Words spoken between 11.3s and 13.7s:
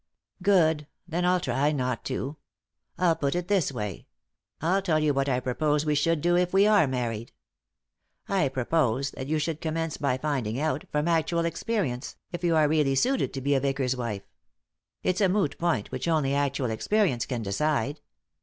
experience, if you are really suited to be a